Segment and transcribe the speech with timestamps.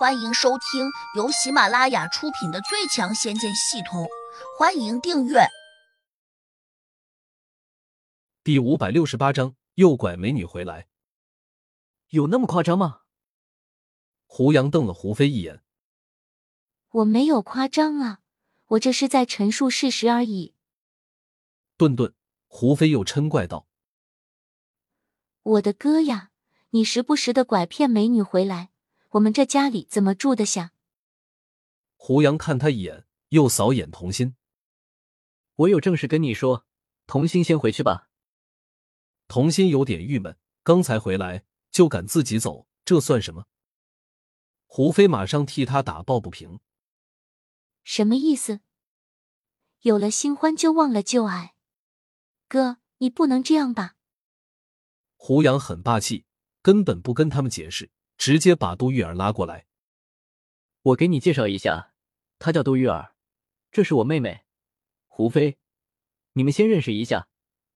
[0.00, 4.04] 欢迎收听由喜马拉雅出品的《最强仙剑系统》，
[4.58, 5.40] 欢迎订阅。
[8.42, 10.88] 第五百六十八章，诱拐美女回来，
[12.08, 13.02] 有那么夸张吗？
[14.24, 15.62] 胡杨瞪了胡飞一眼，
[16.88, 18.20] 我没有夸张啊，
[18.68, 20.54] 我这是在陈述事实而已。
[21.76, 22.14] 顿顿，
[22.46, 23.66] 胡飞又嗔怪道
[25.42, 26.30] ：“我的哥呀，
[26.70, 28.70] 你时不时的拐骗美女回来。”
[29.10, 30.72] 我们这家里怎么住得下？
[31.96, 34.36] 胡杨看他一眼，又扫眼童心。
[35.56, 36.64] 我有正事跟你说，
[37.08, 38.08] 童心先回去吧。
[39.26, 43.46] 童心有点郁闷，刚才回来就敢自己走，这算什么？
[44.66, 46.60] 胡飞马上替他打抱不平。
[47.82, 48.60] 什么意思？
[49.80, 51.56] 有了新欢就忘了旧爱？
[52.46, 53.96] 哥，你不能这样吧？
[55.16, 56.26] 胡杨很霸气，
[56.62, 57.90] 根本不跟他们解释。
[58.20, 59.64] 直接把杜玉儿拉过来，
[60.82, 61.94] 我给你介绍一下，
[62.38, 63.14] 她叫杜玉儿，
[63.72, 64.44] 这是我妹妹
[65.08, 65.56] 胡飞，
[66.34, 67.28] 你们先认识一下。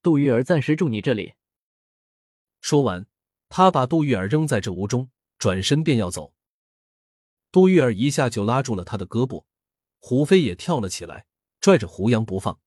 [0.00, 1.34] 杜玉儿暂时住你这里。
[2.60, 3.08] 说完，
[3.48, 6.32] 他把杜玉儿扔在这屋中，转身便要走。
[7.50, 9.44] 杜玉儿一下就拉住了他的胳膊，
[9.98, 11.26] 胡飞也跳了起来，
[11.60, 12.60] 拽着胡杨不放。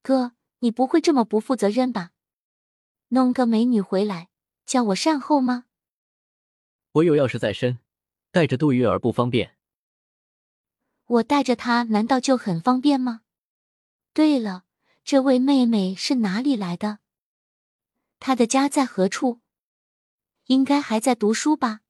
[0.00, 2.12] 哥，你不会这么不负责任吧？
[3.08, 4.28] 弄个美女回来，
[4.64, 5.64] 叫我善后吗？
[6.92, 7.78] 我有要事在身，
[8.32, 9.56] 带着杜玉儿不方便。
[11.06, 13.22] 我带着她难道就很方便吗？
[14.12, 14.64] 对了，
[15.04, 16.98] 这位妹妹是哪里来的？
[18.18, 19.40] 她的家在何处？
[20.46, 21.82] 应该还在读书吧？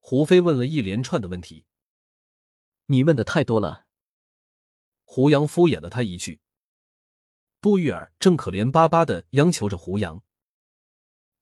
[0.00, 1.64] 胡飞问了一连串的问题。
[2.86, 3.86] 你问的太多了。
[5.04, 6.40] 胡杨敷衍了他一句。
[7.62, 10.22] 杜玉儿正可怜巴巴的央求着胡杨：“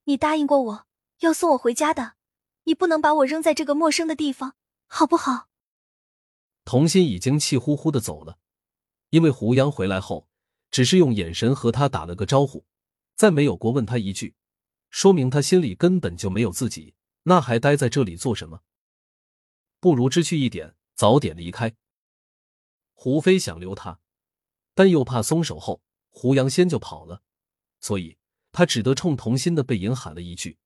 [0.05, 0.86] 你答应过我
[1.19, 2.16] 要送我回家的。”
[2.67, 4.56] 你不能把我扔在这个陌生的地方，
[4.89, 5.48] 好不好？
[6.64, 8.39] 童心已经气呼呼的走了，
[9.11, 10.28] 因为胡杨回来后，
[10.73, 12.67] 只是用眼神和他打了个招呼，
[13.14, 14.35] 再没有过问他一句，
[14.91, 18.63] 说明他心里根本就没有自己，那还待在这里做什么？
[19.79, 21.77] 不如知趣一点，早点离开。
[22.95, 24.01] 胡飞想留他，
[24.74, 27.23] 但又怕松手后胡杨先就跑了，
[27.79, 28.18] 所以
[28.51, 30.58] 他只得冲童心的背影喊了一句。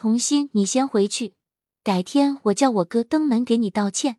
[0.00, 1.34] 童心，你先回去，
[1.82, 4.18] 改天我叫我哥登门给你道歉。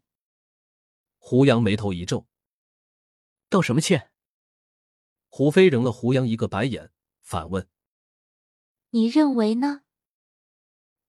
[1.17, 2.27] 胡杨眉头一皱，
[3.49, 4.11] 道什么歉？
[5.27, 6.91] 胡飞扔了胡杨一个白眼，
[7.23, 7.67] 反问
[8.93, 9.81] ：“你认为呢？”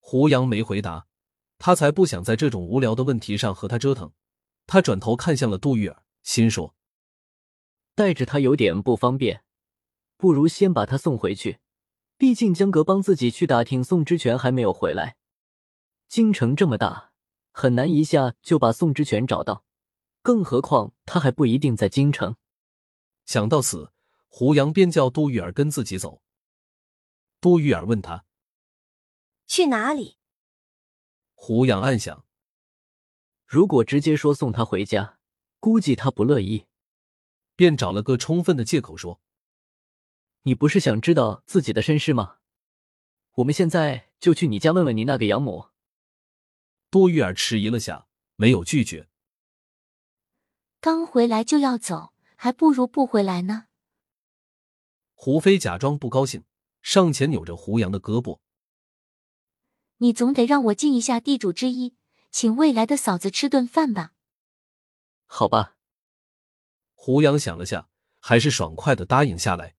[0.00, 1.06] 胡杨没回答，
[1.58, 4.14] 他才不想在这种无聊的问题上和他折腾。
[4.66, 6.74] 他转头看向了杜玉儿，心说
[7.94, 9.44] ：“带着他有点不方便，
[10.16, 11.58] 不如先把他送回去。”
[12.22, 15.16] 毕竟江格帮自己去打听宋之权还没有回来，
[16.06, 17.10] 京城这么大，
[17.50, 19.64] 很难一下就把宋之权找到，
[20.22, 22.36] 更何况他还不一定在京城。
[23.26, 23.92] 想到此，
[24.28, 26.22] 胡杨便叫杜玉儿跟自己走。
[27.40, 28.24] 杜玉儿问他
[29.48, 30.16] 去哪里，
[31.34, 32.24] 胡杨暗想，
[33.44, 35.18] 如果直接说送他回家，
[35.58, 36.66] 估计他不乐意，
[37.56, 39.20] 便找了个充分的借口说。
[40.42, 42.38] 你不是想知道自己的身世吗？
[43.36, 45.69] 我们现在就去你家问问你那个养母。
[46.91, 49.08] 杜玉儿迟疑了下，没有拒绝。
[50.81, 53.69] 刚回来就要走，还不如不回来呢。
[55.14, 56.44] 胡飞假装不高兴，
[56.82, 58.41] 上前扭着胡杨的胳膊
[59.98, 61.94] ：“你总得让我尽一下地主之谊，
[62.32, 64.12] 请未来的嫂子吃顿饭吧。”
[65.26, 65.76] 好吧。
[66.94, 67.88] 胡杨想了下，
[68.19, 69.76] 还是爽快的答应下来。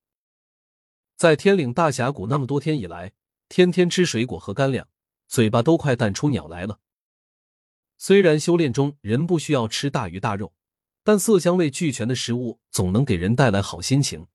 [1.16, 3.14] 在天岭大峡谷那么多天以来，
[3.48, 4.88] 天天吃水果和干粮，
[5.28, 6.80] 嘴巴都快淡出鸟来了。
[7.98, 10.54] 虽然修炼中人不需要吃大鱼大肉，
[11.04, 14.28] 但色香味俱全的食物总能给人带来好心情。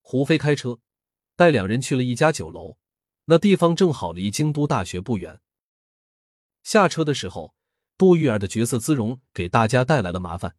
[0.00, 0.78] 胡飞开车
[1.34, 2.76] 带两人去了一家酒楼，
[3.24, 5.40] 那地方正好离京都大学不远。
[6.62, 7.54] 下车的时候，
[7.98, 10.56] 杜玉儿的角色姿容给大家带来了麻烦，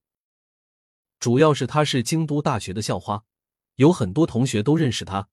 [1.19, 3.24] 主要是她是京都大学的校花。
[3.75, 5.30] 有很多同学都认识他，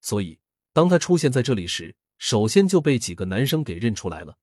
[0.00, 0.38] 所以
[0.72, 4.38] 当他出现在这里时，首先就被几个男生给认出来了。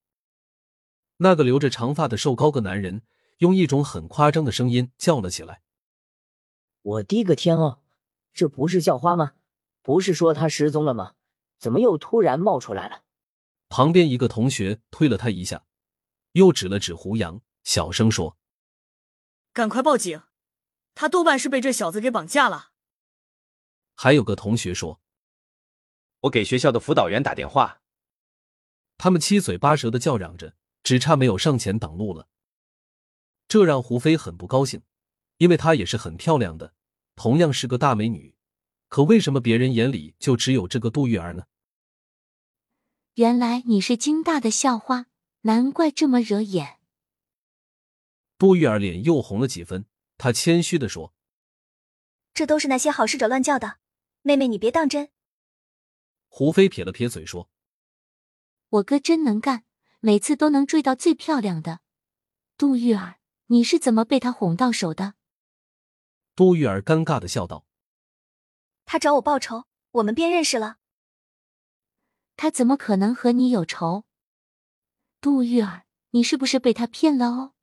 [1.18, 3.04] 那个留着长发的瘦高个男人
[3.38, 5.62] 用一种很夸张的声音叫了起来
[6.82, 7.82] ：“我滴个天哦，
[8.34, 9.34] 这不是校花吗？
[9.82, 11.14] 不是说她失踪了吗？
[11.60, 13.04] 怎么又突然冒出来了？”
[13.70, 15.66] 旁边一个同学推了他一下，
[16.34, 18.38] 又指了指胡杨，小声说
[19.54, 20.22] ：“赶快报警，
[20.94, 22.72] 他多半是被这小子给绑架了。”
[24.04, 25.00] 还有个同学说
[26.24, 27.80] ：“我给学校的辅导员打电话。”
[29.00, 32.28] 他们七嘴八舌的叫嚷着，只差没有上前挡路了。
[33.48, 34.82] 这让胡飞很不高兴，
[35.38, 36.74] 因为她也是很漂亮的，
[37.16, 38.36] 同样是个大美女，
[38.90, 41.46] 可为什么别人眼里就只有这个杜玉儿呢？
[43.14, 45.06] 原来你是京大的校花，
[45.44, 46.82] 难怪这么惹眼。
[48.38, 49.86] 杜玉儿脸又红了几分，
[50.18, 51.14] 她谦虚的说
[52.36, 53.78] ：“这都是那些好事者乱叫的，
[54.24, 55.10] 妹妹你别当真。”
[56.28, 57.48] 胡飞撇了撇嘴说
[58.70, 59.66] ：“我哥真能干，
[60.00, 61.82] 每次都能追到最漂亮的。
[62.58, 65.14] 杜玉儿，你是怎么被他哄到手的？”
[66.36, 67.68] 杜玉儿尴尬的笑道
[68.86, 70.78] ：“他找我报仇，我们便认识了。”
[72.36, 74.06] 他怎么可能和你有仇？
[75.22, 77.54] 杜玉儿，你是不是被他骗了哦？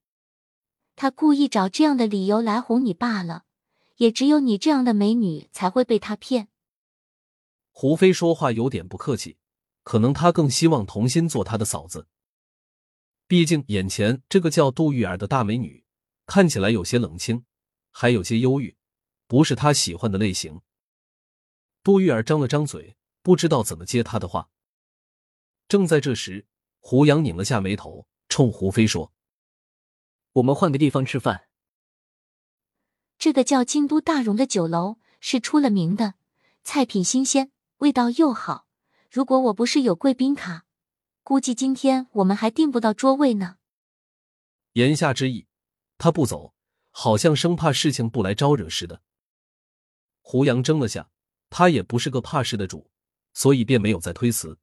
[0.95, 3.47] 他故意找这样的理由来哄你罢了，
[3.97, 6.50] 也只有你这样的美女才会被他骗。
[7.81, 9.39] 胡飞说话有点不客气，
[9.85, 12.09] 可能他更希望童心做他的嫂子。
[13.27, 15.83] 毕竟眼前这个叫杜玉儿的大美女，
[16.27, 17.47] 看起来有些冷清，
[17.91, 18.77] 还有些忧郁，
[19.27, 20.61] 不是他喜欢的类型。
[21.83, 24.51] 杜玉儿张了张嘴，不知道怎么接他的话。
[25.67, 26.47] 正在这时，
[26.81, 29.11] 胡杨拧了下眉头，冲胡飞说
[30.35, 31.49] ：“我们换个地方吃饭。
[33.17, 36.17] 这个叫京都大荣的酒楼是出了名的，
[36.63, 37.51] 菜品新鲜，
[37.81, 38.67] 味道又好。
[39.11, 40.65] 如果我不是有贵宾卡，
[41.23, 43.57] 估计今天我们还订不到桌位呢。”
[44.75, 45.47] 言下之意，
[45.99, 46.55] 他不走，
[46.91, 49.03] 好像生怕事情不来招惹似的。
[50.21, 51.11] 胡杨怔了下，
[51.49, 52.91] 他也不是个怕事的主，
[53.33, 54.59] 所以便没有再推辞。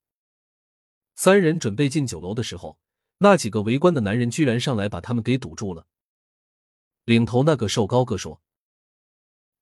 [1.16, 2.80] 三人准备进酒楼的时候，
[3.18, 5.88] 那几个围观的男人居然上来把他们给堵住了。
[7.04, 8.42] 领头那个瘦高个说：“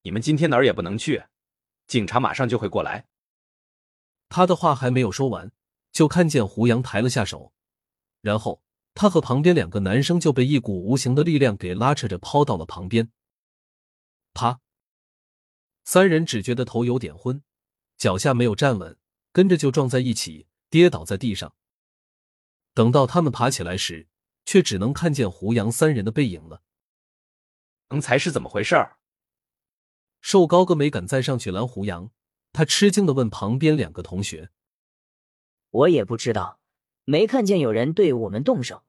[0.03, 1.23] 你们今天哪儿也不能去，
[1.87, 3.07] 警察马上就会过来。”
[4.35, 5.53] 他的话还没有说完，
[5.93, 7.53] 就看见胡杨抬了下手，
[8.19, 8.61] 然后
[8.93, 13.13] 他和旁边两个男生就被一股无形的力量给拉扯着抛到了旁边。
[14.33, 14.59] 啪！
[15.85, 17.43] 三人只觉得头有点昏，
[17.95, 18.97] 脚下没有站稳，
[19.31, 20.47] 跟着就撞在一起。
[20.69, 21.55] 跌倒在地上。
[22.73, 24.09] 等到他们爬起来时，
[24.43, 26.61] 却只能看见胡杨三人的背影了。
[27.87, 28.75] 刚才是怎么回事？
[30.19, 32.11] 瘦高个没敢再上去拦胡杨，
[32.55, 34.49] 他吃惊的问旁边两个同学
[35.71, 36.61] ：“我也不知道，
[37.03, 38.83] 没看见有人对我们动手，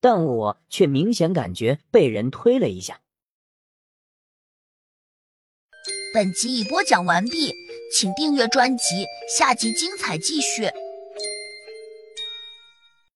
[0.00, 3.02] 但我却明显感觉被人推了一下。”
[6.14, 7.52] 本集已播讲完毕。
[7.94, 10.62] 请订阅专辑，下集精彩继续。